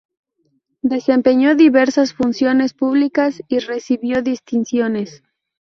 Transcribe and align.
Desempeñó 0.81 1.53
diversas 1.53 2.15
funciones 2.15 2.73
públicas 2.73 3.43
y 3.47 3.59
recibió 3.59 4.23
distinciones. 4.23 5.21